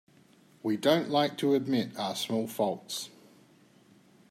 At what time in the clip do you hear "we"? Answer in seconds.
0.63-0.77